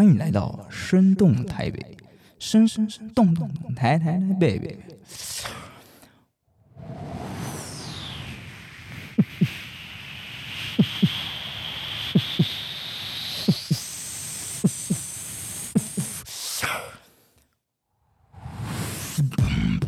[0.00, 1.98] 欢迎来到生动台北，
[2.38, 4.78] 生生生动动台台台北北。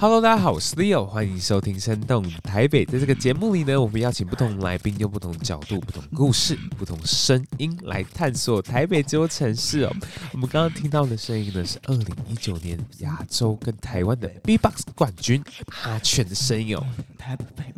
[0.03, 2.85] Hello，大家好，我是 Leo，欢迎收听《声动台北》。
[2.91, 9.95] 在这个节目里呢，我们邀请不同来宾，用不同角度、不同故事、不同声音来探索台北这座城市哦。
[10.33, 15.41] 我们刚刚听到的声音呢，是二零一九年亚洲跟台湾的 B-Box 冠军
[15.85, 16.85] 阿权的声音哦。
[17.17, 17.73] 台北，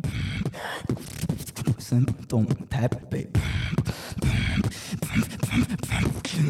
[1.77, 3.29] 声动台北，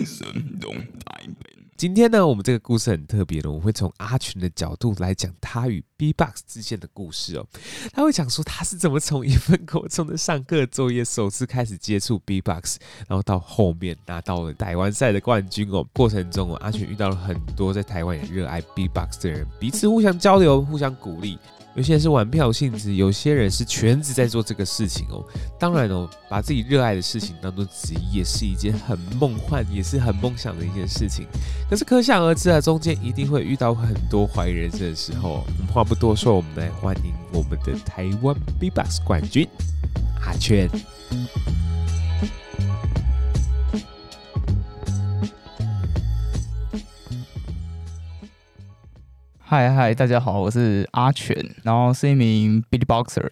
[0.06, 1.55] 声动台北。
[1.78, 7.46] 今天呢，我们这个故事很特别的，我会从阿群的角度来讲他与 B-Box 之间的故事哦。
[7.92, 12.78] 他会讲说他是怎么从一份国中的上课作业，首次开始接触 B-Box，
[13.10, 15.86] 然后到后面拿到了台湾赛的冠军哦。
[15.92, 21.38] 过程中哦，阿群遇到了很多在台湾也热爱 B-Box 的人，彼此互相交流，互相鼓励。
[21.76, 25.22] 有些人是玩票性质，有些人是全职在做这个事情哦。
[25.60, 31.28] 当然哦，把自己热爱的事情当做职业是一件很梦幻，也是很梦想的一件事情。
[31.70, 35.44] 可是可想而知啊，中间一定会遇到很多怀疑人生的时候。
[35.46, 39.46] 我们话不多说，我们来欢迎我们的台湾 B-Box 冠军
[40.26, 40.70] 阿权。
[49.48, 53.30] 嗨嗨，大家好，我是阿全，然后是一名 Beatboxer。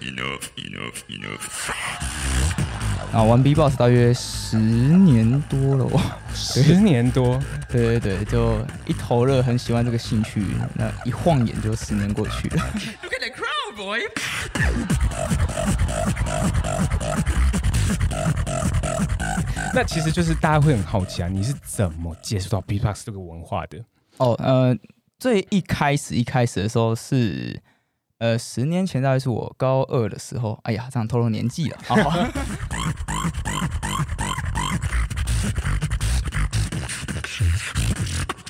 [0.00, 1.70] Enough, enough, enough.
[3.12, 5.88] 啊玩 B-Box 大约十年多了，
[6.34, 12.56] 十年多，对对对，就一头热，很喜欢这个兴趣，那一晃眼就十年过去了。
[13.04, 14.00] Look at the crowd, boy.
[19.74, 23.82] 那其实就是大家会很好奇啊，你是怎么接触到 B-Box 这个文化的？
[24.18, 24.76] 哦，呃，
[25.18, 27.58] 最一开始一开始的时候是，
[28.18, 31.78] 呃，十年前大概是我高二的时候，哎呀，这样透露年纪了。
[31.88, 31.96] 哦、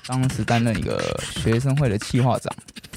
[0.08, 2.52] 当时担任一个学生会的企划长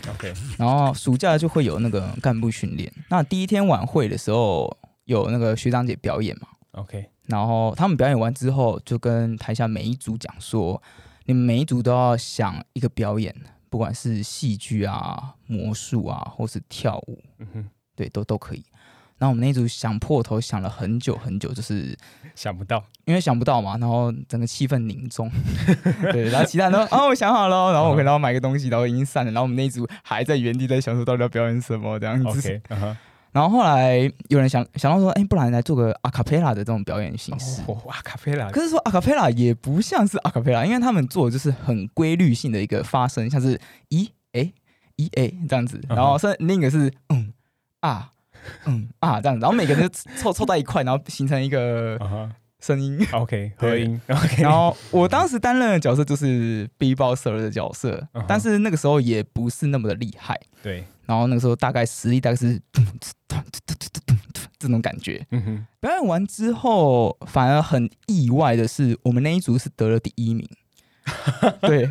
[0.09, 2.91] ，OK，然后暑假就会有那个干部训练。
[3.07, 7.07] 那第一天晚会的时候，有那个学长姐表演嘛，OK。
[7.28, 10.81] 然后他们表演完之后，就跟台下每一组讲说
[11.25, 13.36] ：“你们每一组都要想一个表演，
[13.69, 18.63] 不管是戏剧啊、魔术啊，或是跳舞，嗯，对，都都可以。”
[19.18, 21.97] 然后我们那一组想破头，想了很久很久，就是
[22.36, 23.78] 想不到，因为想不到嘛。
[23.78, 25.31] 然后整个气氛凝重，
[26.12, 26.30] 对。
[26.30, 27.72] 然后其他人都 哦，我想好了。
[27.72, 29.31] 然后我可能要买个东西，然后已经散了。
[29.31, 32.62] 然后我们那一组还在原地在想说，到底要表演什么这样子。
[32.68, 32.96] Uh -huh.
[33.35, 37.62] 然后后来有人想想到说，哎，不然来做个阿卡贝拉的这种表演形式。
[37.68, 38.50] 哦，阿卡贝拉。
[38.50, 43.59] 可是说阿卡贝拉也不像是阿卡贝拉，因为他们做的就是很规律性的一个发声，像是
[43.90, 44.53] 一哎
[44.95, 45.81] 一哎这样子。
[45.90, 47.34] 然后是另一个是嗯
[47.81, 48.09] 啊
[48.68, 49.41] 嗯啊这样子。
[49.41, 52.00] 然后每个人就凑凑在一块，然后形成一个
[52.65, 52.97] 声音。
[52.99, 53.21] Uh.
[53.21, 54.01] OK 合音。
[54.09, 54.41] OK。
[54.41, 58.25] 然后我当时担任的角色就是 B-Boxer 的角色，uh -huh.
[58.27, 60.39] 但是那个时候也不是那么的厉害。
[60.63, 60.83] 对。
[61.05, 62.59] 然后那个时候大概实力大概是
[64.57, 65.23] 这种感觉。
[65.29, 65.67] 嗯哼。
[65.79, 70.47] 表演完之后，反而很意外的是，我们那一组是得了第一名。
[71.61, 71.85] 对，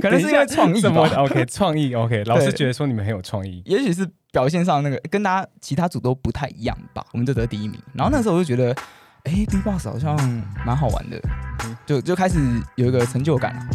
[0.00, 0.90] 可能是因为创意吧。
[1.18, 2.24] OK，创意 OK。
[2.24, 7.04] 老师觉得说你们很有创意，也许是表现上那个跟大家其他组都不太一样吧。
[7.12, 7.78] 我们就得第一名。
[7.92, 8.74] 然后那时候我就觉得，
[9.24, 10.16] 哎，B-Box 好像
[10.66, 11.20] 蛮好玩的，
[11.86, 12.38] 就就开始
[12.76, 13.66] 有一个成就感。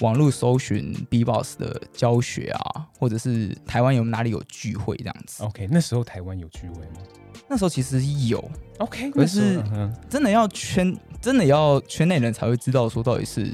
[0.00, 5.42] 网络搜寻 B-Box 的教学啊，或者是台湾有哪里有聚会这样子。
[5.44, 7.00] OK，那时候台湾有聚会吗？
[7.48, 8.44] 那时候其实有。
[8.78, 9.62] OK，可是
[10.10, 13.50] 真的要圈，真的要圈内人才会知道说到底是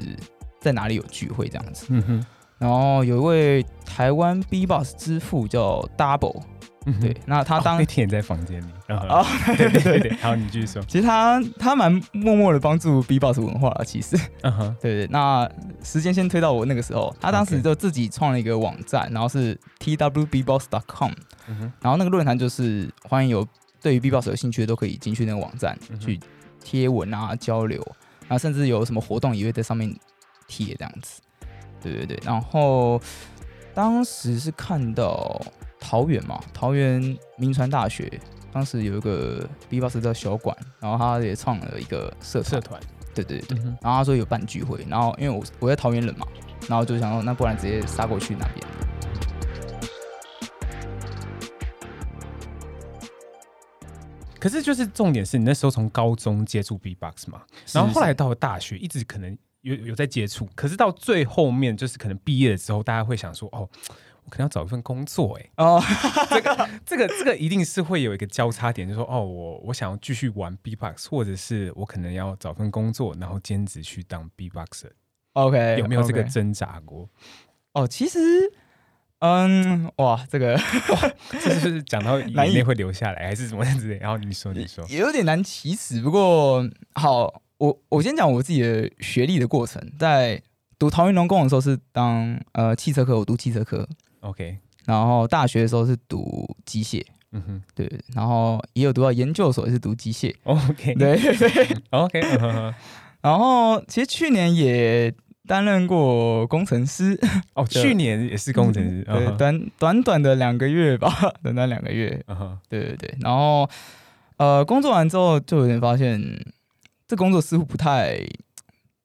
[0.63, 1.85] 在哪里有聚会这样子。
[1.89, 2.25] 嗯哼。
[2.57, 6.41] 然后有一位台湾 B-Box 之父叫 Double。
[6.85, 9.25] 嗯，对，那他当、哦、那天也在房间里啊，
[9.55, 10.81] 对对对对， 好，你继续说。
[10.83, 15.07] 其实他他蛮默默的帮助 B-Box 文化了，其实，嗯哼， 对对。
[15.07, 15.49] 那
[15.81, 21.11] 时间先推到我那个时候，他当时就自己创了一个网站，然后是 twbbox.com，
[21.47, 23.47] 嗯，然后那个论坛就是欢迎有
[23.81, 26.19] 对于 B-Box 有兴趣的都可以进去那个网站去
[26.61, 27.81] 贴文啊交流，
[28.27, 29.93] 然后甚至有什么活动也会在上面
[30.53, 31.21] 贴这样子，
[31.81, 32.19] 对对对。
[32.23, 33.01] 然后
[33.73, 35.41] 当时是看到。
[35.85, 38.09] 桃园嘛，桃园民传大学
[38.53, 42.79] 当时有一个 B-Box 叫小馆，然后他也创了一个社社团，
[43.13, 46.25] 对对对，然后他说有办聚会，然后因为我我在桃园人嘛，
[46.69, 48.65] 然后就想说那不然直接杀过去那边。
[54.39, 57.41] 可是就是重点是你那时候从高中接触 B-box 嘛，
[57.73, 63.67] 然后后来到了大学一直可能有有在接触，可是到最后面就是可能毕业了之后，大家会想说哦。
[64.25, 65.83] 我可能要找一份工作，哎，哦，
[66.29, 74.91] 这个这个这个一定是会有一个交叉点，就是说，哦，我我想要继续玩 B-box，或者是我可能要找份工作，然后兼职去当 B-boxer。
[75.33, 77.09] OK，有没有这个挣扎过？
[77.73, 78.19] 哦，其实，
[79.19, 80.57] 嗯，哇，这个
[81.29, 83.93] 这是讲到眼泪会流下来，还是怎么样子？
[83.95, 86.01] 然后你说，你说，也有点难启齿。
[86.01, 86.65] 不过，
[86.95, 90.41] 好，我我先讲我自己的学历的过程，在
[90.77, 93.87] 读桃园农工的时候是当呃汽车科，我读汽车科。
[94.21, 97.01] OK，然后大学的时候是读机械，
[97.31, 100.33] 嗯哼，对，然后也有读到研究所，也是读机械。
[100.43, 101.17] OK， 对。
[101.17, 102.21] 对， OK，
[103.21, 105.13] 然后其实去年也
[105.47, 107.17] 担任过工程师，
[107.53, 111.09] 哦， 去年也是工程师，对，短短短的两个月吧，
[111.41, 112.09] 短短两个月，
[112.67, 113.69] 对对对，然后
[114.37, 116.19] 呃，工作完之后就有点发现，
[117.07, 118.19] 这工作似乎不太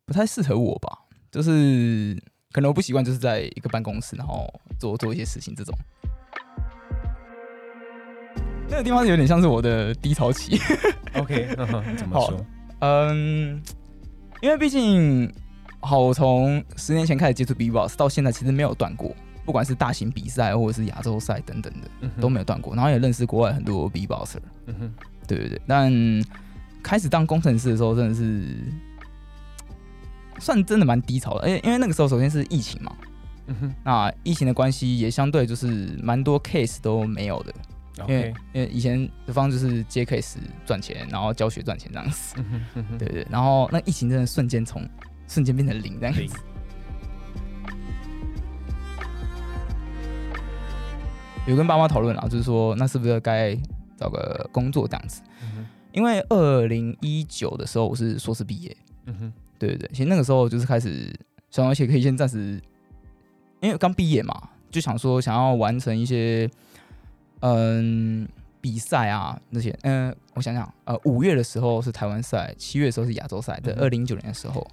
[0.06, 0.98] 不太适合我吧，
[1.30, 2.16] 就是。
[2.50, 4.48] 可能我不习惯，就是在一个办公室，然后
[4.80, 5.78] 做做一些事情这种。
[8.70, 10.58] 那个地方有点像是我的低潮期。
[11.12, 11.46] OK，
[11.94, 12.46] 怎么说？
[12.80, 13.62] 嗯，
[14.40, 15.30] 因为毕竟，
[15.80, 19.14] 好，我从十年前开始接触 B-box 到现在，其实没有断过，
[19.44, 22.74] 不管是大型比赛或者是亚洲赛等等的，嗯、都没有断过。
[22.74, 24.38] 然后也认识国外很多 B-boxer。
[25.26, 25.60] 对对对。
[25.66, 25.92] 但
[26.82, 28.56] 开始当工程师的时候，真的是。
[30.40, 32.94] 算真的蛮低潮的，因为因为那个时候首先是疫情嘛，
[33.48, 37.52] 嗯哼，那疫情的关系也相对就是蛮多 case 都没有的.
[38.06, 44.88] 因为因为以前的方就是接 case 赚钱，然后教学赚钱这样子，嗯哼嗯对，对对，然后那疫情真的瞬间从
[45.26, 46.36] 瞬间变成零这样子，
[51.48, 53.58] 有跟爸妈讨论啊，就是说那是不是该
[53.96, 55.20] 找个工作这样子，
[55.92, 58.76] 因为二零一九的时候我是硕士毕业，
[59.06, 59.32] 嗯哼。
[59.58, 61.12] 对对对，其实那个时候就是开始
[61.50, 62.60] 想，而且可以先暂时，
[63.60, 66.48] 因为刚毕业嘛，就想说想要完成一些
[67.40, 68.28] 嗯
[68.60, 74.64] 比赛啊那些，嗯，我想想，呃，五月的时候是台湾赛，七月的时候是亚洲赛，在二零一九年的时候，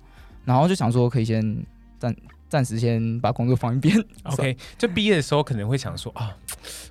[0.44, 1.66] 然后就想说可以先
[1.98, 2.16] 暂。
[2.48, 4.56] 暂时先把工作放一边， OK。
[4.78, 6.36] 就毕业的时候可能会想说啊，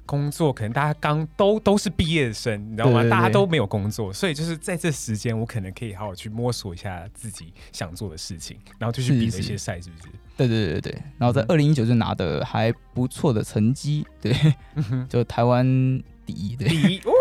[0.04, 3.00] 工作可能大家刚都都是毕业生，你知道吗？
[3.00, 10.08] 对对对，大家都没有工作，所以就是在这时间，我可能可以好好去摸索一下自己想做的事情，然后就去比了一些赛，是不是？
[10.36, 11.02] 对对对对。
[11.18, 14.34] 然后在二零一九就拿的还不错的成绩，对，
[15.08, 15.64] 就台湾
[16.26, 17.12] 第一，对，第一哦，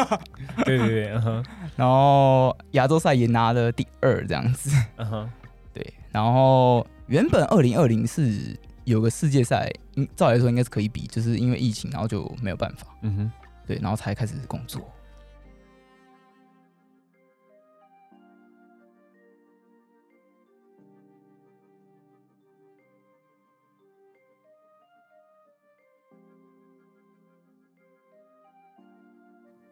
[0.64, 1.44] 对对对，嗯哼。
[1.76, 5.49] 然后亚洲赛也拿了第二，这样子，嗯哼，对，
[6.10, 6.86] 然后。
[7.10, 9.68] 原本二零二零是有个世界赛，
[10.14, 12.86] 照理来说应该是可以比，就是因为疫情，然后就没有办法。
[13.02, 13.32] 嗯哼，
[13.66, 14.80] 对，然后才开始工作。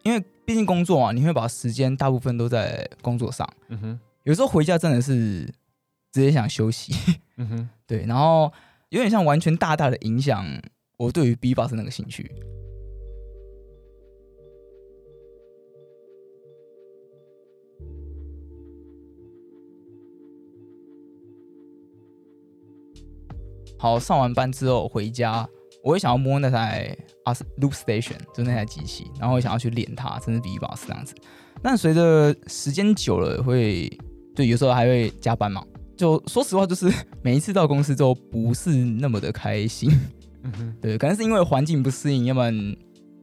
[0.03, 3.49] 因为毕竟工作啊，你会把时间大部分都在工作上。
[3.69, 5.49] 嗯哼，有时候回家真的是。
[6.19, 6.93] 直接想休息，
[7.37, 8.53] 嗯哼，对，然后
[8.89, 10.45] 有点像完全大大的影响
[10.97, 12.29] 我对于 B-box 那个兴趣。
[23.79, 25.49] 好，上完班之后回家，
[25.85, 31.15] 我会想要摸那台啊 Loop Station，就那台机器，然后我想要去练它，甚至 B-box 这样子。
[31.63, 33.89] 但随着时间久了，会
[34.35, 35.65] 对，有时候还会加班嘛。
[35.99, 36.91] 就说实话，就是
[37.21, 39.91] 每一次到公司之后不是那么的开心，
[40.45, 42.77] 嗯哼，对，可能是因为环境不适应，要不然，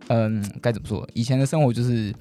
[0.10, 1.08] 嗯，该怎么说？
[1.13, 2.13] 以前的生活就是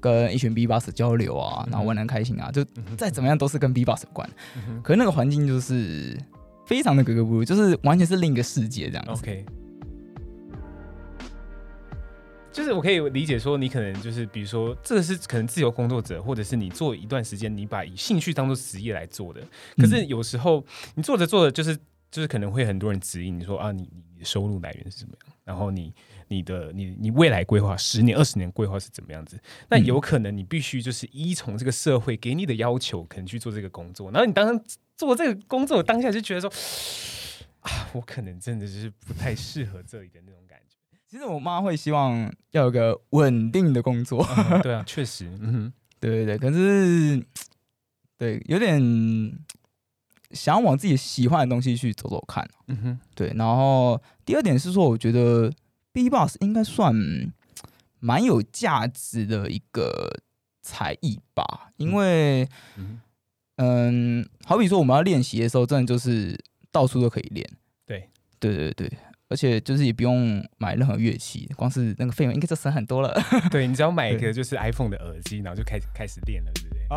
[0.00, 2.64] 跟一群 B-box 交流啊，然后玩的开心啊，就
[2.96, 4.28] 再怎么样都是跟 B-box 有关。
[4.56, 6.18] 嗯、可是那个环境就是
[6.66, 9.10] 非常的格格不入，就是完全是另一个世界这样子。
[9.12, 9.44] OK。
[12.52, 19.40] 就是我可以理解说，你可能就是比如说，这个是可能自由工作者，或者是你做一段时间，你把以兴趣当做职业来做的。
[19.76, 20.64] 可是有时候
[20.94, 21.76] 你做着做着，就是
[22.10, 25.34] 就是可能会很多人质疑你说啊，你你的收入来源是怎么样？
[25.44, 25.92] 然后你
[26.28, 29.38] 你的你你未来规划十年、二十年规划是怎么样子？
[29.68, 34.10] 那有可能你必须就是依从这个社会给你的要求，可能去做这个工作。
[34.10, 34.60] 然后你当
[34.96, 36.50] 做这个工作当下就觉得说
[37.60, 40.67] 啊，我可能真的就是不太适合这里的那种感觉。
[41.08, 46.38] 其实我妈会希望要有个稳定的工作，嗯，对啊， 确实，嗯哼，对对对。
[46.38, 47.24] 可是
[48.18, 48.78] 对，有点
[50.32, 52.46] 想要往自己喜欢的东西去走走看。
[52.66, 53.32] 嗯哼，对。
[53.36, 55.50] 然后第二点是说，我觉得
[55.92, 56.94] B-Box 应该算
[58.00, 60.10] 蛮有价值的一个
[60.60, 62.46] 才艺吧，因为
[62.76, 63.00] 嗯，
[63.56, 66.38] 嗯，好比说我们要练习的时候，真的就是
[66.70, 67.48] 到处都可以练。
[67.86, 68.92] 对，对对对。
[69.28, 73.14] 而且就是也不用买任何乐器，光是那个费用应该就省很多了。
[73.50, 76.86] 对，你只要买一个就是 iPhone 的耳机，然后就开始开始练了，对不对？
[76.88, 76.96] 啊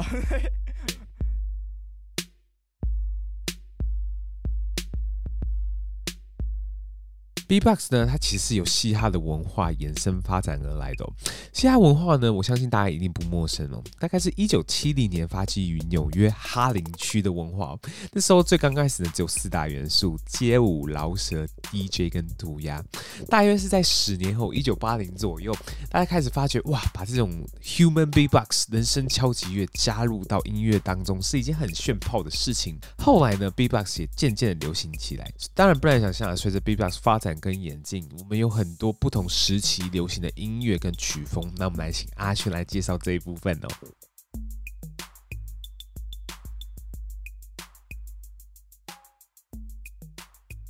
[7.51, 11.11] B-Box 呢，它其实有嘻哈的文化延伸发展而来的哦。
[11.51, 13.83] 嘻哈文化呢，我相信大家一定不陌生哦。
[13.99, 17.79] 大概是一九七零年发迹于纽约哈林区的文化哦。
[18.13, 22.81] 那时候最刚开始呢，只有四大元素：街舞、饶舌、DJ 跟涂鸦。
[23.27, 25.53] 大约是在十年后，一九八零左右，
[25.89, 27.29] 大家开始发觉哇，把这种
[27.61, 32.79] Human B-Box 人声敲击乐加入到音乐当中是一件很炫炮的事情。
[32.97, 35.29] 后来呢，B-Box 也渐渐的流行起来。
[35.53, 37.37] 当然，不难想象，随着 B-Box 发展。
[37.41, 43.67] 跟眼镜，我们有很多不同时期流行的音乐跟曲风，那我们来请阿轩来介绍这一部分哦。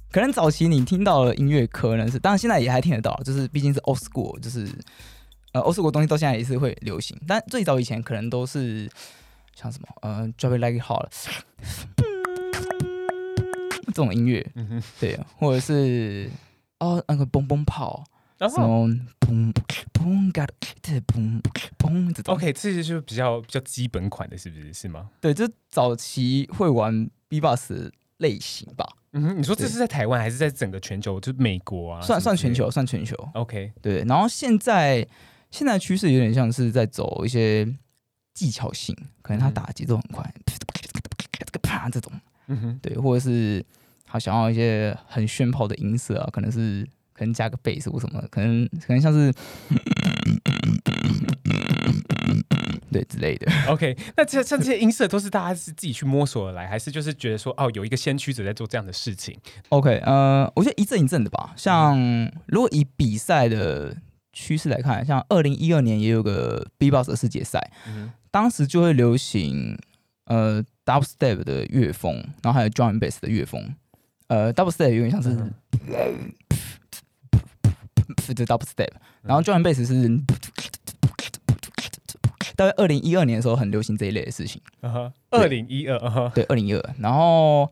[0.10, 4.68] 可能早期你听到的音乐可能是，当然现在也还听得到，就是毕竟是 old school，就是
[5.52, 8.90] 呃 old school 的东西到现在也是会流行，但最早以前可能都是
[9.56, 11.12] 像什么呃 Drop It Like It Hot
[13.88, 16.30] 这种音乐，嗯哼，对，或者是。
[16.82, 18.04] 哦，那个蹦蹦炮，
[18.40, 18.88] 然后
[19.20, 19.54] 砰
[19.94, 21.40] 砰嘎的砰
[21.78, 24.74] 砰这种，OK，这些就是比较比较基本款的，是不是？
[24.74, 25.12] 是吗？
[25.22, 28.84] 对，就早期会玩 B-Box 类型吧。
[29.12, 31.20] 嗯哼，你说这是在台湾还是在整个全球？
[31.20, 32.02] 就美国啊？
[32.02, 33.16] 算算全球，算全球。
[33.36, 34.04] OK，对。
[34.06, 35.08] 然后现在
[35.52, 37.64] 现在趋势有点像是在走一些
[38.34, 40.34] 技巧性，可能他打节奏很快，
[41.62, 42.12] 啪这种，
[42.48, 43.64] 嗯哼，对，或者是。
[44.12, 49.32] 他想要一些很炫炮的音色啊，可能是可能加个贝斯或什么，可能可能像是
[52.92, 53.50] 对之类的。
[53.72, 59.38] OK，那这像这些音色都是大家是自己去摸索而来，还是就是觉得说哦，有一个先驱者在做这样的事情
[59.70, 61.54] ？OK，呃，我觉得一阵一阵的吧。
[61.56, 61.98] 像
[62.48, 63.96] 如果以比赛的
[64.34, 69.78] 趋势来看，像二零一二年也有个 B-Box 的世界赛，嗯、当时就会流行
[70.26, 73.74] 呃 Dubstep 的乐风，然后还有 Drum and Bass 的乐风。
[74.32, 75.30] 呃，double step 有点像是，
[78.24, 78.88] 是这 double step，
[79.24, 80.08] 然后 drum and bass 是，
[82.56, 84.62] 大概二零一二年的时候很流行这一类的事情。
[85.32, 87.70] 二零一二，对，二零一二，然后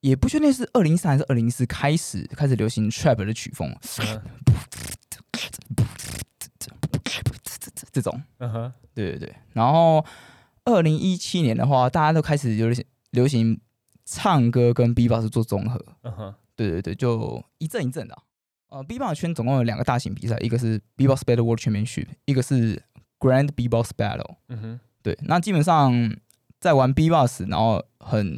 [0.00, 3.72] 也不确定是二零一三还是二零一四开始开始流行 trap 的曲风，
[7.92, 10.04] 这种，嗯哼，对对对，然后
[10.64, 13.60] 二零一七年的话，大家都开始流行流行。
[14.04, 18.22] 唱歌跟 B-Box 做综合，嗯哼，对对对，就一阵一阵的、啊。
[18.68, 22.82] 呃，B-Box 圈总共有两个大型比赛，一个是 B-Box Battle World Championship，一个是
[23.20, 24.36] Grand B-Box Battle。
[24.48, 26.16] 嗯哼，对，那基本上
[26.58, 28.36] 在玩 B-Box，然后很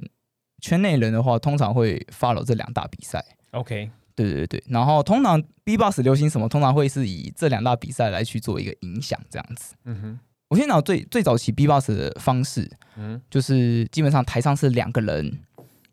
[0.60, 3.24] 圈内人的话，通常会 follow 这两大比赛。
[3.52, 9.74] OK，对对对，然后通常 B-Box 流行什么，通常会是以这两大比赛来去做一个影响，这样子。
[9.84, 15.40] 嗯哼，我先讲最最早期 B-Box 的方式，嗯，就是基本上台上是两个人。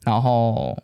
[0.05, 0.77] 然后，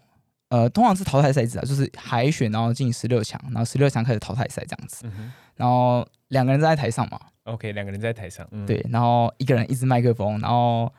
[0.50, 5.06] 呃，通常是淘汰赛制啊，就是海选，然后进十六强，然后十六强开始淘汰赛这样子。
[5.06, 7.20] 嗯、然后两个人在台上嘛。
[7.44, 8.48] OK，两个人在台上。
[8.52, 10.92] 嗯、对，然后一个人一支麦克风，然后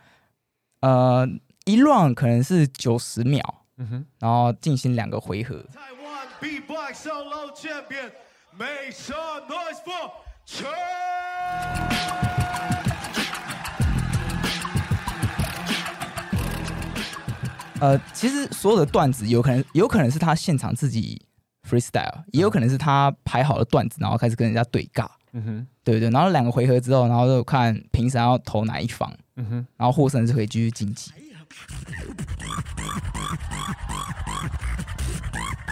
[0.81, 1.27] 呃，
[1.65, 3.65] 一 round 可能是九十秒。
[3.79, 4.07] 嗯哼。
[4.19, 5.65] 然后进行两个回合。
[17.81, 21.21] 呃，其实所有的段子有可能，有可能是他现场自己
[21.69, 25.07] freestyle，也有可能是他排好了段子，然后开始跟人家对尬。
[25.33, 26.11] 嗯哼，对对。
[26.11, 29.13] 然后两个回合之后，然后就看评审要投哪一方。
[29.37, 31.13] 嗯哼，然后获胜是可以继续晋级。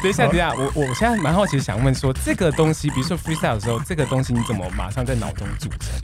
[0.00, 5.98] 等一下，等一下，我我现在蛮好奇，想问说这个东西，比如说 freestyle 的时候，这个东西你怎么马上在脑中组成？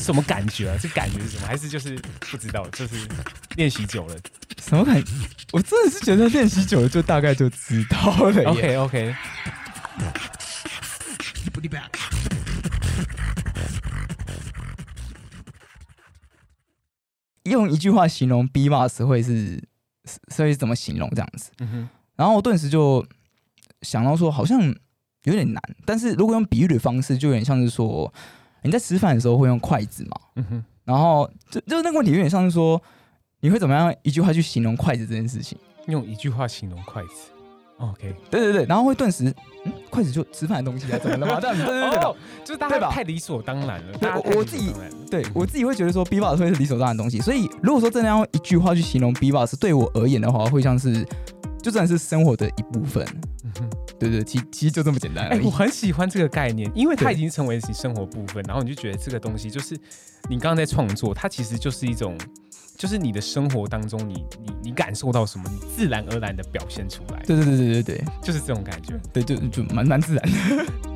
[0.00, 0.76] 什么感觉啊？
[0.80, 1.46] 这感觉是什么？
[1.46, 1.96] 还是就是
[2.30, 2.64] 不知道？
[2.70, 3.08] 就是
[3.56, 4.16] 练习久了，
[4.62, 5.12] 什么感觉？
[5.52, 7.98] 我真的是觉得练习久了就大概就知道
[8.30, 8.50] 了。
[8.50, 9.14] OK OK。
[17.44, 19.62] 用一句话形容 B-Box 会是，
[20.28, 21.50] 所以怎么形容这样子？
[21.58, 21.88] 嗯。
[22.16, 23.04] 然后我顿时就。
[23.82, 24.62] 想到说好像
[25.24, 28.14] 有点难，但是如果用比喻的方式，就有点像是说
[28.62, 32.80] 你在吃饭的时候会用筷子嘛，嗯哼，然后就就那个问题有点像是说
[33.44, 35.58] 你会怎么样一句话去形容筷子这件事情？
[35.88, 37.32] 用一句话形容筷子
[37.78, 39.34] ，OK，对对对，然后会顿时，
[39.64, 41.40] 嗯，筷子就吃饭的东西啊，怎么了嘛？
[41.42, 43.98] 对对对，哦、就是大家太理所当然了。
[43.98, 44.72] 对，我自己，
[45.10, 47.18] 对我自己会觉得说，B-box 会是理所当然的东西。
[47.18, 51.04] 所以如果说真的要用一句话去形容 B-box，对我而言的话，会像是，
[51.60, 53.04] 就算是生活的一部分。
[53.42, 55.26] 嗯哼，对对，其其实就这么简单。
[55.26, 59.76] 哎、欸，我很喜欢这个概念，因为它已经成为你生活部分，然后你就觉得这个东西就是
[60.28, 62.16] 你刚刚在创作，它其实就是一种。
[62.82, 67.22] 就是你的生活当中你，你你你感受到什么，你自然而然的表现出来。
[67.24, 69.00] 对对对对对对，就是这种感觉。
[69.12, 70.91] 对，就就蛮蛮自然的。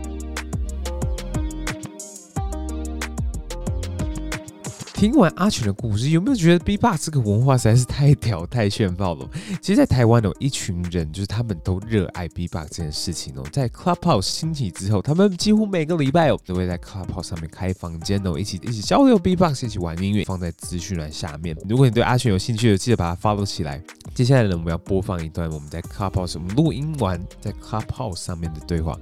[4.97, 9.29] 听完阿全的故事，有没有觉得 B-box 这个文化实在是太屌、太炫爆了？
[9.61, 13.45] 其实，在台湾有一群人，就是他们都热爱 B-box 这件事情哦。
[13.53, 20.25] 在 Clubhouse 兴起之后，他们几乎每个礼拜哦都会在 Clubhouse 上面开房间哦，一起一起交流 B-box，一起玩音乐。
[20.25, 23.79] 放在资讯栏下面，如果你对阿全有兴趣的，记得把它 follow 起来。
[24.15, 28.99] 接下来呢，我们要播放一段我们在 Clubhouse 我们录音完在 Clubhouse 上面的对话。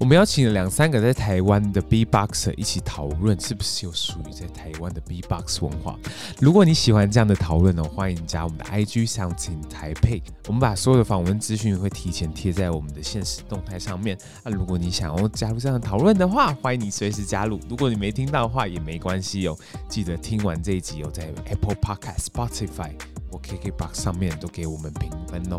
[0.00, 5.96] 我们邀请了两三个在台湾的 B-boxer 一起讨论，是不是有属于在台湾的 B Box 文化？
[6.40, 10.22] 如果你喜欢这样的讨论呢，欢迎加我们的 IG SoundIn Taipei。
[10.46, 14.16] 我们把所有的访问资讯会提前贴在我们的限时动态上面。
[14.42, 17.60] 那如果你想要加入这样的讨论的话，欢迎你随时加入。
[17.68, 19.56] 如果你没听到的话也没关系哦，
[19.88, 22.92] 记得听完这一集有在 Apple Podcast、Spotify
[23.30, 25.58] 或 KKBox 上面都给我们评分哦。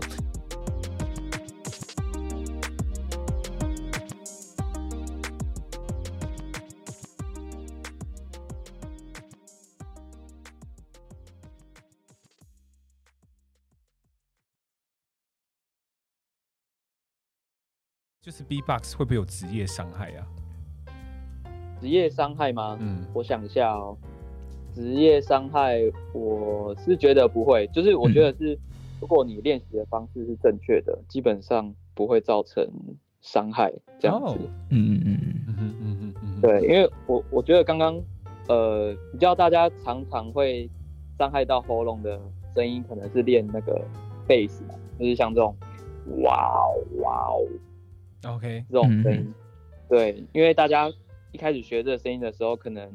[18.29, 20.21] 就是 B-box 会不会有职业伤害啊？
[21.81, 22.77] 职业伤害吗？
[22.79, 23.97] 嗯，我想一下哦。
[24.71, 25.79] 职业伤害，
[26.13, 27.65] 我是觉得不会。
[27.73, 28.55] 就是我觉得是，
[29.01, 32.63] 如果你练习的方式是正确的，嗯、基本上不会造成
[33.19, 34.37] 伤害这样子。
[34.69, 36.39] 嗯嗯嗯嗯嗯嗯嗯。
[36.41, 37.99] 对，因为我我觉得刚刚
[38.47, 40.69] 呃，比较大家常常会
[41.17, 42.21] 伤害到喉咙的
[42.53, 43.83] 声音，可能是练那个
[44.27, 45.55] 贝斯嘛，就是像这种
[46.21, 47.41] 哇哦哇哦。
[48.25, 49.33] OK，这种声音，嗯、
[49.87, 50.91] 对，因为大家
[51.31, 52.91] 一开始学这个声音的时候，可能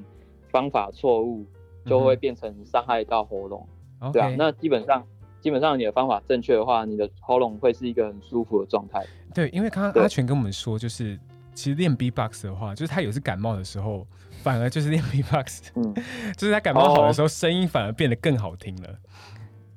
[0.51, 1.47] 方法错误，
[1.87, 3.67] 就会变成伤害到喉咙，
[4.01, 4.29] 嗯、对啊。
[4.29, 4.37] Okay.
[4.37, 5.03] 那基本上，
[5.41, 9.03] 基本上你的方法正确的话，你的喉咙会是一个很舒服的状态。
[9.35, 11.19] 对，因为刚刚阿全跟我们说，就是
[11.55, 14.07] 其实练 B-box 的话，就是他有时感冒的时候，
[14.43, 15.95] 反而就是练 B-box，嗯，
[16.37, 18.89] 就是他感冒好的时候，声音反而变得更好听了。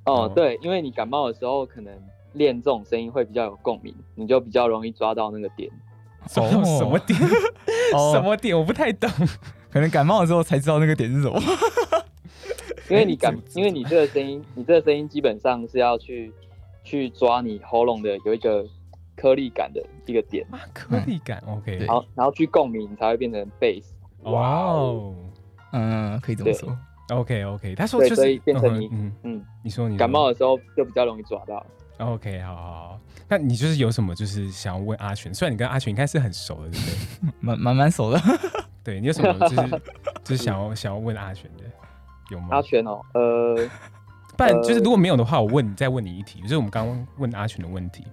[0.06, 1.94] 哦，哦对，因为你感冒的时候可能。
[2.34, 5.70] 练这种声音会比较有共鸣，你就比较容易抓到那个点。
[6.28, 7.18] 什么什么点？
[8.14, 8.58] 什么点？
[8.58, 9.10] 我不太懂。
[9.70, 11.40] 可能感冒的时候才知道那个点是什么。
[12.90, 16.32] 因为你感，因为你这个声音，你这个声音基本上是要去
[16.84, 18.66] 去抓你喉咙的有一个
[19.16, 20.46] 颗粒感的一个点。
[20.52, 21.78] 啊，颗粒感，OK。
[21.80, 23.84] 然后然后去共鸣才会变成 bass。
[24.24, 25.16] 哇哦，
[25.74, 26.78] 嗯，可以这么说。
[27.10, 31.66] OK OK，他说就是所以变成你，嗯嗯，你说你感冒的时候就比较容易抓到。
[32.00, 35.34] OK，好好好，那你就是有什么就是想要问阿全？
[35.34, 37.34] 虽然你跟阿全应该是很熟的，对不对？
[37.42, 38.22] 蛮蛮蛮熟的。
[38.84, 39.82] 对，你有什么就是
[40.24, 41.64] 就是想要想要问阿全的？
[42.30, 42.50] 有吗？
[42.52, 43.56] 阿全哦，呃，
[44.38, 48.06] 不然就是如果没有的话，我问你再问你一题，就是我们刚刚问阿全的问题。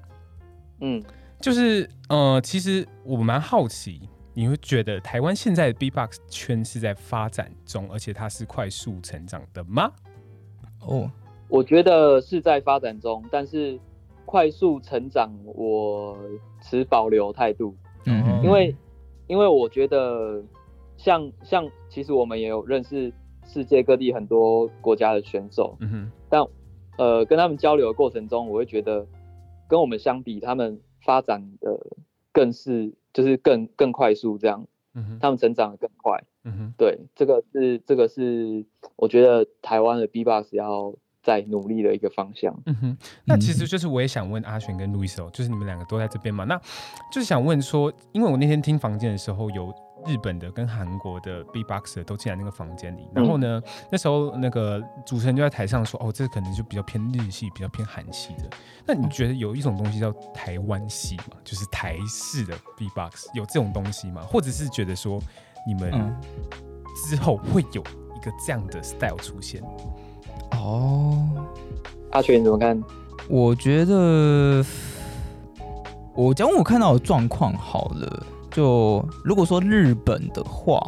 [0.81, 1.03] 嗯，
[1.41, 9.91] 就是呃，其实我蛮好奇，你会觉得台湾现在的 B-box 圈是在发展中，而且它是快速成长的吗？
[10.81, 11.11] 哦。
[11.49, 13.79] 我觉得是在发展中，但是
[14.25, 16.17] 快速成长，我
[16.63, 17.75] 持保留态度。
[18.07, 18.75] 嗯，因为
[19.27, 20.43] 因为我觉得
[20.97, 23.13] 像像其实我们也有认识
[23.47, 26.45] 世界各地很多国家的选手，嗯哼，但
[26.97, 29.07] 呃跟他们交流的过程中，我会觉得
[29.69, 31.79] 跟我们相比，他们发展的
[32.33, 38.65] 更是就是更更快速这样，嗯哼，他们成长的更快，嗯哼，对，这个是这个是
[38.97, 40.95] 我觉得台湾的 B-box 要。
[41.25, 42.55] 在努力的一个方向。
[42.67, 46.57] 嗯哼，那其实就是我也想问阿璇跟路易斯哦，就是你们两个都在这边嘛，那
[47.11, 49.75] 就是想问说，因为我那天听房间的时候，有
[50.07, 58.45] 日本的跟韩国的 B-boxer 都进来那个房间里，然后呢，那时候那个主持人就在台上说，哦，这可能就比较偏日系，比较偏韩系的。
[58.87, 61.37] 那你觉得有一种东西叫台湾系嘛？
[61.43, 64.21] 就是台式的 B-box 有这种东西吗？
[64.23, 65.19] 或者是觉得说
[65.67, 65.91] 你们
[67.09, 69.63] 之后会有一个这样的 style 出现？
[70.65, 71.29] 哦，
[72.13, 72.83] 阿全你怎么看？
[73.29, 74.65] 我觉得，
[76.15, 78.27] 我讲我看到的状况好了。
[78.51, 80.81] 就如果说日本的话，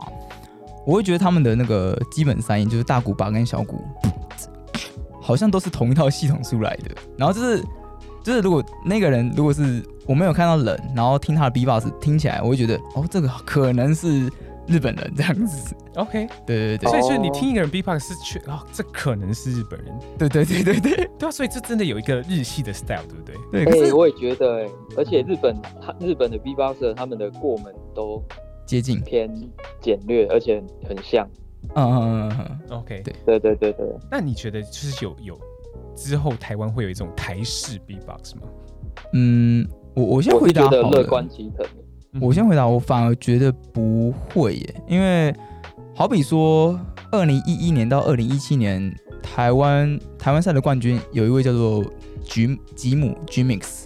[0.86, 3.84] 我会觉得他们的那个基本三音就是大鼓、鈸跟小鼓，
[5.20, 6.90] 好像都是同一套系统出来的。
[7.18, 7.62] 然后就是
[8.22, 14.32] 就是如果那个人如果是我没有看到人，然后听他的 B-box 听起来，我会觉得哦，这个可能是。
[14.66, 21.10] 日本人这样子，OK，对对对，所以所以你听一个人 B-box 是去啊、哦，这可能是日本人，对对对对对。
[21.18, 23.64] 对啊，所以这真的有一个日系的 style，对不对？
[23.64, 28.22] 对，可是、欸、我也觉得、欸，而且日本他日本的 B-boxer 他们的过门都
[28.66, 29.00] 接近。
[29.00, 29.32] 偏
[29.80, 31.28] 简略，而且很像，
[31.74, 33.14] 嗯嗯嗯嗯，OK，对。
[33.24, 33.86] 对对对对。
[34.10, 35.40] 那你觉得就是有有
[35.94, 38.42] 之后台湾会有一种台式 B-box 吗？
[39.12, 41.64] 嗯，我我先回答好了，乐观其成。
[42.20, 45.34] 我先回答，我反而觉得不会耶，因为
[45.94, 46.78] 好比说，
[47.12, 51.84] 二零一一年到二零一七年，台湾台湾赛的冠军有一位叫做
[52.24, 53.84] 吉吉姆 G-Mix，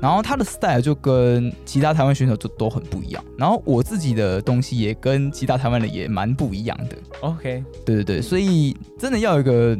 [0.00, 6.96] 然后他的 style 就跟其他台湾选手就都很不一样，然后我自己的东西也跟其他台湾的也蛮不一样的。
[7.20, 9.76] OK，对对对，所以真的要有一个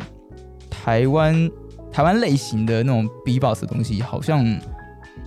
[0.68, 1.50] 台湾
[1.92, 4.44] 台湾类型的那种 B-box 的东西，好像。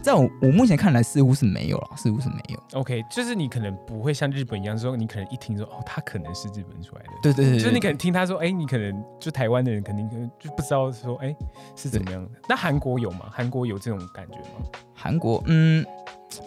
[0.02, 2.80] 在我我目前看来，似乎是没有了，似乎是没有。
[2.80, 7.10] OK，就是你可能不会像日本一样说，你可能一听说哦，他可能是日本出来的。
[7.22, 11.38] 对对对，就是你可能听他说，哎、欸，你可能就台湾的人肯定可能就不知道说，哎、欸，
[11.76, 12.30] 是怎么样的。
[12.48, 13.26] 那韩国有吗？
[13.32, 14.66] 韩国有这种感觉吗？
[14.94, 15.86] 韩国，嗯，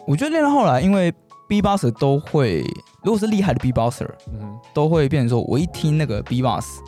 [0.07, 1.13] 我觉得练到后来，因为
[1.49, 2.65] B-boxer 都会，
[3.05, 6.81] 如果是厉害的 B-boxer，嗯，都会变成说，我一听那个 B boss，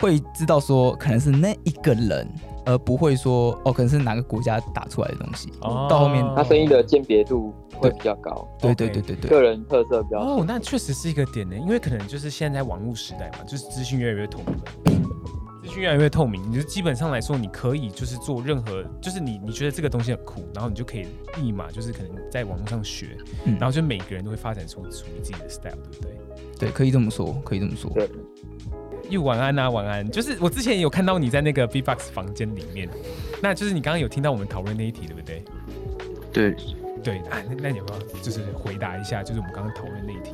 [0.00, 2.26] 会知道说，可能是那一个人。
[2.64, 5.50] 而不会说哦，可能是哪个国家打出来的东西。
[5.60, 8.46] 哦，到后面他声音的鉴别度会比较高。
[8.58, 11.56] 对对对对对，个人特色比较哦，那确实是一个点呢。
[11.56, 14.56] 因为可能就是现在网络时代嘛，就是资讯越来越透明，
[15.62, 26.18] 资讯越来越透明，你就基本上来说，你可以就是做任何，就是你你觉得这个东西很酷，然后你就可以立马就是可能在网络上学，嗯，然后就每个人都会发展出属于自己的 style，对不对？
[26.58, 27.90] 对，可以这么说，可以这么说。
[27.90, 28.08] 对。
[29.12, 30.10] 又晚安啊，晚安！
[30.10, 32.88] 就是我之前有看到你在那个 B-box 房间里面，
[33.42, 35.44] 那就是你刚刚有听到我们讨论那一题，对不对？
[36.32, 36.56] 对，
[37.04, 40.32] 对啊，那那你要不要就是回答一下，就是我们刚刚讨论那一题？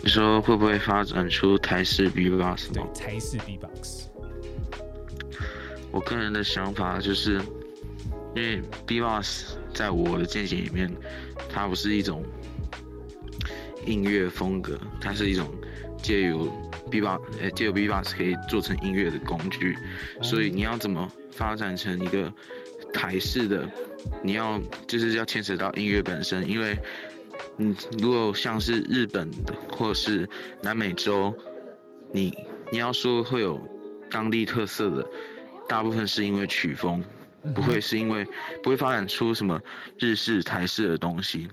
[0.00, 2.72] 你说会不会发展出台式 B-box？
[2.72, 4.06] 对，台式 B-box。
[5.90, 7.40] 我个人的想法就是，
[8.36, 10.88] 因为 B-box 在我的见解里面，
[11.48, 12.22] 它不是一种
[13.84, 15.48] 音乐风格，它是一种
[16.02, 16.48] 借由
[16.90, 19.76] B-box，呃，借由 B-box 可以做成音乐的工具，
[20.22, 22.32] 所以你要怎么发展成一个
[22.92, 23.68] 台式的？
[24.22, 26.78] 你要就是要牵扯到音乐本身，因为，
[27.58, 30.28] 嗯，如果像是日本的或是
[30.62, 31.34] 南美洲，
[32.12, 32.32] 你
[32.70, 33.60] 你要说会有
[34.10, 35.06] 当地特色的，
[35.68, 37.04] 大部分是因为曲风，
[37.54, 38.24] 不会是因为
[38.62, 39.60] 不会发展出什么
[39.98, 41.48] 日式、台式的东西。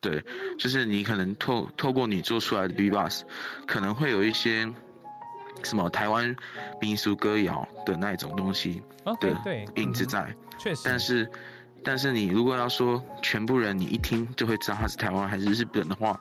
[0.00, 0.22] 对，
[0.56, 3.24] 就是你可能透透过你做出来的 B-box，
[3.66, 4.72] 可能会有一些
[5.64, 6.34] 什么台湾
[6.80, 8.80] 民俗歌谣的那一种东西
[9.20, 10.32] 的影子在。
[10.56, 10.82] 确实。
[10.84, 11.30] 但是，
[11.82, 16.20] 但是你如果要说全部人你一听就会知道他是台湾还是日本的话，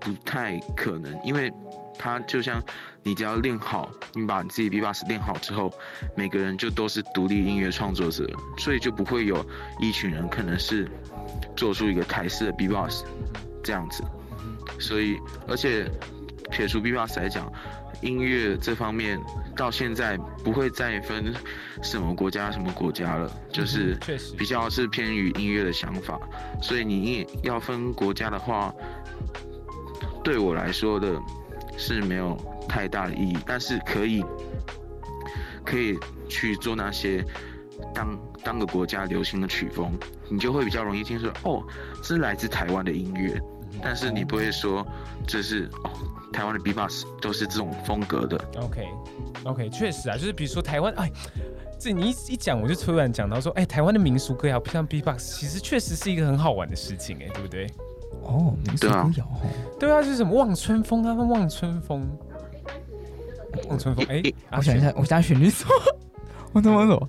[0.00, 1.52] 不太可能，因为
[1.98, 2.58] 他就像
[3.02, 5.70] 你只要练好，你把你自己 B-box 练好之后，
[6.16, 9.44] 每个人就都是独立音乐创作者，所以就不会有
[9.78, 10.90] 一群人可能是。
[11.60, 13.04] 做出一个台式的 B-box
[13.62, 14.02] 这样子，
[14.78, 15.86] 所以而且
[16.50, 17.52] 撇除 B-box 来讲，
[18.00, 19.20] 音乐这方面
[19.54, 21.34] 到现在不会再分
[21.82, 23.94] 什么国家什么国家了，就是
[24.38, 26.18] 比较是偏于音乐的想法。
[26.62, 28.74] 所以你要分国家的话，
[30.24, 31.20] 对我来说的
[31.76, 34.24] 是没有太大的意义，但是可以
[35.62, 37.22] 可以去做那些
[37.94, 38.18] 当。
[38.42, 39.92] 当个国家流行的曲风，
[40.28, 41.62] 你就会比较容易听说哦，
[42.02, 43.40] 这是来自台湾的音乐，
[43.82, 44.86] 但是你不会说
[45.26, 45.90] 这是哦，
[46.32, 48.36] 台湾的 B-box 都是这种风格的。
[48.56, 51.10] OK，OK，okay, okay, 确实啊，就是比如说台湾，哎，
[51.78, 57.66] 这你一一讲，我就突然讲到说，哎，台湾的民俗歌谣不像 B-box，其实确实是一个很好玩的事情，哎，对不对？
[58.22, 59.28] 哦，民俗歌谣，
[59.78, 62.08] 对啊，就是什么望春风啊，望春风，
[63.68, 64.22] 望春风，哎，
[64.52, 65.70] 我想一下，我想旋律说，
[66.52, 67.08] 我怎么走？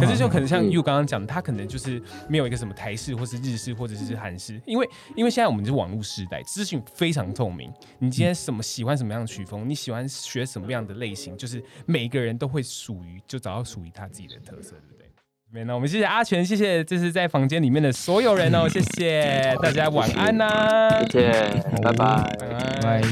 [0.00, 7.72] 可是就可能像 You 刚刚讲，他可能就是没有一个什么台式，或是日式，或者是韩式，因为因为现在我们是网络时代，资讯非常透明。
[7.98, 15.06] 你今天什么喜欢什么样的曲风，你喜欢学什么样的类型，就是每个人都会属于就找到属于他自己的特色，对不对？
[15.48, 21.32] 没，那我们谢谢阿全，谢谢这是在房间里面的所有人哦，谢谢大家，晚安呐、啊，谢谢，
[21.80, 23.02] 拜拜，拜拜，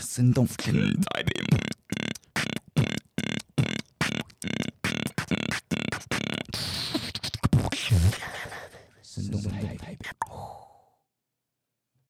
[0.00, 0.46] 生动。
[9.38, 10.21] 生动